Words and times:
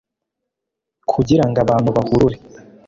kugirango 1.11 1.57
abantu 1.65 1.89
bahurure 1.97 2.37